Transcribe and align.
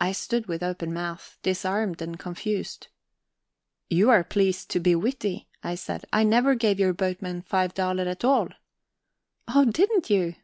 I 0.00 0.10
stood 0.10 0.46
with 0.48 0.60
open 0.60 0.92
mouth, 0.92 1.38
disarmed 1.42 2.02
and 2.02 2.18
confused. 2.18 2.88
"You 3.88 4.10
are 4.10 4.24
pleased 4.24 4.70
to 4.70 4.80
be 4.80 4.96
witty," 4.96 5.46
I 5.62 5.76
said. 5.76 6.04
"I 6.12 6.24
never 6.24 6.56
gave 6.56 6.80
your 6.80 6.92
boatman 6.94 7.42
five 7.42 7.72
daler 7.72 8.08
at 8.08 8.24
all." 8.24 8.48
"Oh, 9.46 9.66
didn't 9.66 10.10
you?" 10.10 10.34